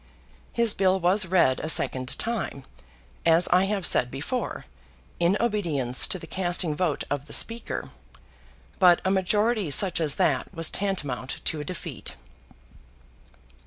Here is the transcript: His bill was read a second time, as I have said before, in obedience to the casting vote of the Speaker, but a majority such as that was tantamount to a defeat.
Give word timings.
His 0.51 0.73
bill 0.73 0.99
was 0.99 1.27
read 1.27 1.59
a 1.59 1.69
second 1.69 2.17
time, 2.17 2.63
as 3.23 3.47
I 3.51 3.65
have 3.65 3.85
said 3.85 4.09
before, 4.09 4.65
in 5.19 5.37
obedience 5.39 6.07
to 6.07 6.17
the 6.17 6.25
casting 6.25 6.75
vote 6.75 7.03
of 7.11 7.27
the 7.27 7.33
Speaker, 7.33 7.91
but 8.79 8.99
a 9.05 9.11
majority 9.11 9.69
such 9.69 10.01
as 10.01 10.15
that 10.15 10.51
was 10.55 10.71
tantamount 10.71 11.41
to 11.45 11.59
a 11.59 11.63
defeat. 11.63 12.15